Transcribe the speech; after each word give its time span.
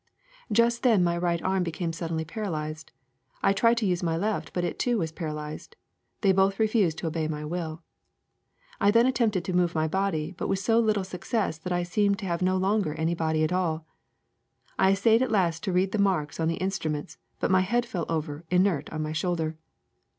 *' 0.27 0.51
'Just 0.51 0.81
then 0.81 1.03
my 1.03 1.15
right 1.15 1.43
arm 1.43 1.61
became 1.61 1.93
suddenly 1.93 2.25
para 2.25 2.47
lyzed. 2.47 2.85
I 3.43 3.53
tried 3.53 3.77
to 3.77 3.85
use 3.85 4.01
my 4.01 4.17
left, 4.17 4.51
but 4.51 4.63
it 4.63 4.79
too 4.79 4.97
was 4.97 5.11
para 5.11 5.29
lyzed. 5.31 5.73
They 6.21 6.31
both 6.31 6.59
refused 6.59 6.97
to 6.97 7.07
obey 7.07 7.27
my 7.27 7.45
will. 7.45 7.83
I 8.79 8.89
then 8.89 9.05
attempted 9.05 9.45
to 9.45 9.53
move 9.53 9.75
my 9.75 9.87
body, 9.87 10.33
but 10.39 10.47
with 10.47 10.57
so 10.57 10.79
little 10.79 11.03
suc 11.03 11.23
cess 11.25 11.59
that 11.59 11.71
I 11.71 11.83
seemed 11.83 12.17
to 12.17 12.25
have 12.25 12.41
no 12.41 12.57
longer 12.57 12.95
any 12.95 13.13
body 13.13 13.43
at 13.43 13.53
all. 13.53 13.85
I 14.79 14.93
essayed 14.93 15.21
at 15.21 15.31
least 15.31 15.63
to 15.65 15.71
read 15.71 15.91
the 15.91 15.99
marks 15.99 16.39
on 16.39 16.47
the 16.47 16.57
instru 16.57 16.89
ments, 16.89 17.19
but 17.39 17.51
my 17.51 17.61
head 17.61 17.85
fell 17.85 18.07
over, 18.09 18.43
inert, 18.49 18.89
on 18.89 19.03
my 19.03 19.11
shoulder. 19.13 19.55